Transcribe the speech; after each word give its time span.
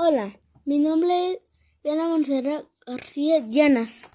Hola, 0.00 0.30
mi 0.64 0.78
nombre 0.78 1.32
es 1.32 1.40
Diana 1.82 2.06
Montserrat 2.06 2.64
García 2.86 3.40
Llanas. 3.40 4.08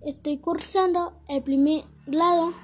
Estoy 0.00 0.38
cursando 0.38 1.20
el 1.28 1.42
primer 1.42 1.82
grado 2.06 2.54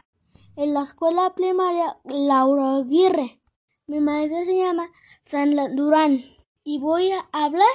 en 0.54 0.74
la 0.74 0.82
escuela 0.82 1.34
primaria 1.34 1.98
Laura 2.04 2.76
Aguirre. 2.76 3.40
Mi 3.88 3.98
maestra 3.98 4.44
se 4.44 4.56
llama 4.56 4.88
Sandra 5.24 5.68
Durán 5.68 6.22
y 6.62 6.78
voy 6.78 7.10
a 7.10 7.28
hablar 7.32 7.66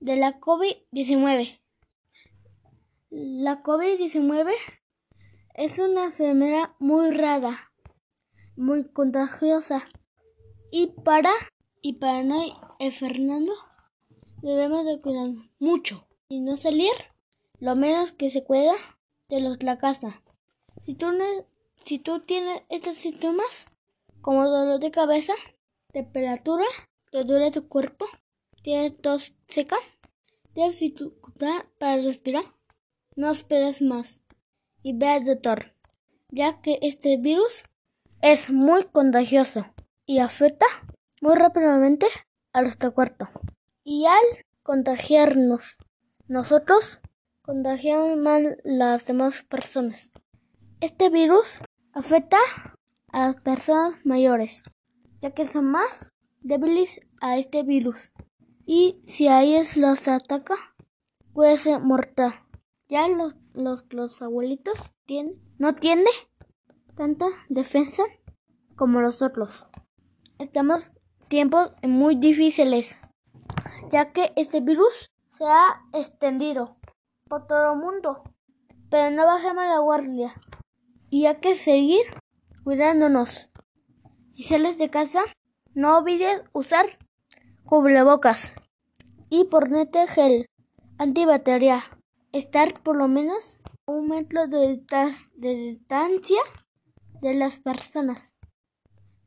de 0.00 0.16
la 0.16 0.40
COVID-19. 0.40 1.60
La 3.10 3.62
COVID-19 3.62 4.50
es 5.56 5.78
una 5.78 6.04
enfermedad 6.04 6.70
muy 6.78 7.10
rara, 7.10 7.70
muy 8.56 8.88
contagiosa 8.88 9.84
y 10.70 10.86
para 11.04 11.34
y 11.82 11.98
para 11.98 12.22
no 12.22 12.42
Fernando 12.92 13.52
debemos 14.44 14.84
de 14.84 15.00
cuidar 15.00 15.30
mucho 15.58 16.06
y 16.28 16.40
no 16.40 16.56
salir 16.56 16.92
lo 17.60 17.74
menos 17.76 18.12
que 18.12 18.30
se 18.30 18.42
pueda 18.42 18.74
de 19.30 19.40
los, 19.40 19.62
la 19.62 19.78
casa. 19.78 20.22
Si 20.82 20.94
tú, 20.94 21.06
si 21.82 21.98
tú 21.98 22.20
tienes 22.20 22.62
estos 22.68 22.96
síntomas 22.98 23.66
como 24.20 24.46
dolor 24.46 24.80
de 24.80 24.90
cabeza, 24.90 25.32
temperatura, 25.92 26.66
dolor 27.10 27.40
de 27.40 27.50
tu 27.52 27.68
cuerpo, 27.68 28.06
tienes 28.62 29.00
tos 29.00 29.34
seca, 29.46 29.76
dificultad 30.54 31.64
para 31.78 32.02
respirar, 32.02 32.44
no 33.16 33.30
esperes 33.30 33.80
más 33.80 34.22
y 34.82 34.92
ve 34.92 35.08
al 35.08 35.24
doctor, 35.24 35.74
ya 36.30 36.60
que 36.60 36.78
este 36.82 37.16
virus 37.16 37.64
es 38.20 38.50
muy 38.50 38.84
contagioso 38.84 39.66
y 40.04 40.18
afecta 40.18 40.66
muy 41.22 41.34
rápidamente 41.34 42.06
a 42.52 42.60
nuestro 42.60 42.92
cuarto. 42.92 43.30
Y 43.84 44.06
al 44.06 44.46
contagiarnos 44.62 45.76
nosotros, 46.26 47.00
contagiamos 47.42 48.16
mal 48.16 48.56
las 48.64 49.04
demás 49.04 49.42
personas. 49.42 50.10
Este 50.80 51.10
virus 51.10 51.58
afecta 51.92 52.38
a 53.12 53.26
las 53.26 53.36
personas 53.36 53.96
mayores, 54.02 54.62
ya 55.20 55.32
que 55.32 55.46
son 55.46 55.66
más 55.70 56.10
débiles 56.40 57.00
a 57.20 57.36
este 57.36 57.62
virus. 57.62 58.10
Y 58.64 59.02
si 59.04 59.28
a 59.28 59.42
ellos 59.42 59.76
los 59.76 60.08
ataca, 60.08 60.54
puede 61.34 61.58
ser 61.58 61.80
mortal. 61.80 62.34
Ya 62.88 63.06
los, 63.08 63.34
los, 63.52 63.84
los 63.90 64.22
abuelitos 64.22 64.78
tienen, 65.04 65.38
no 65.58 65.74
tienen 65.74 66.06
tanta 66.96 67.26
defensa 67.50 68.02
como 68.76 69.02
los 69.02 69.20
otros. 69.20 69.68
Estamos 70.38 70.90
tiempos 71.28 71.72
muy 71.82 72.16
difíciles, 72.16 72.96
ya 73.90 74.12
que 74.12 74.32
este 74.36 74.60
virus 74.60 75.10
se 75.30 75.44
ha 75.44 75.82
extendido 75.92 76.76
por 77.28 77.46
todo 77.46 77.72
el 77.72 77.78
mundo. 77.78 78.22
Pero 78.90 79.10
no 79.10 79.26
bajemos 79.26 79.64
la 79.64 79.78
guardia 79.78 80.34
y 81.10 81.26
hay 81.26 81.36
que 81.36 81.54
seguir 81.54 82.02
cuidándonos. 82.64 83.50
Si 84.32 84.42
sales 84.42 84.78
de 84.78 84.90
casa, 84.90 85.22
no 85.74 85.98
olvides 85.98 86.42
usar 86.52 86.86
cubrebocas 87.64 88.52
y 89.30 89.44
ponerte 89.44 90.06
gel 90.06 90.46
antibacterial. 90.98 91.82
Estar 92.32 92.74
por 92.82 92.96
lo 92.96 93.06
menos 93.06 93.60
a 93.86 93.92
un 93.92 94.08
metro 94.08 94.48
de, 94.48 94.82
de 95.36 95.54
distancia 95.54 96.40
de 97.20 97.34
las 97.34 97.60
personas. 97.60 98.34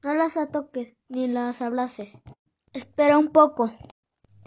No 0.04 0.14
las 0.14 0.38
atoques 0.38 0.96
ni 1.10 1.28
las 1.28 1.62
abraces. 1.62 2.18
Espera 2.74 3.18
un 3.18 3.30
poco. 3.32 3.72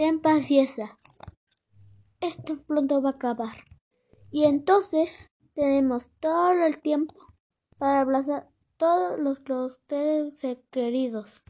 Ten 0.01 0.19
paciencia. 0.19 0.99
Esto 2.21 2.57
pronto 2.63 3.03
va 3.03 3.11
a 3.11 3.13
acabar. 3.13 3.55
Y 4.31 4.47
entonces 4.47 5.29
tenemos 5.53 6.09
todo 6.21 6.53
el 6.53 6.81
tiempo 6.81 7.15
para 7.77 8.01
abrazar 8.01 8.45
a 8.45 8.51
todos 8.79 9.21
los 9.21 9.41
que 9.41 10.63
queridos, 10.71 11.43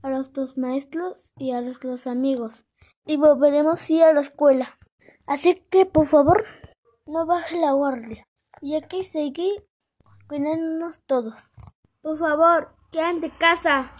a 0.00 0.08
nuestros 0.08 0.56
maestros 0.56 1.34
y 1.36 1.50
a 1.50 1.60
los 1.60 2.06
amigos. 2.06 2.64
Y 3.04 3.18
volveremos 3.18 3.82
a 3.82 3.92
ir 3.92 4.04
a 4.04 4.14
la 4.14 4.22
escuela. 4.22 4.78
Así 5.26 5.56
que 5.68 5.84
por 5.84 6.06
favor, 6.06 6.46
no 7.04 7.26
baje 7.26 7.60
la 7.60 7.72
guardia. 7.72 8.26
Y 8.62 8.74
hay 8.74 8.88
que 8.88 9.04
seguir 9.04 9.68
cuidándonos 10.30 11.02
todos. 11.02 11.52
Por 12.00 12.16
favor, 12.16 12.74
quedan 12.90 13.20
de 13.20 13.28
casa. 13.28 13.94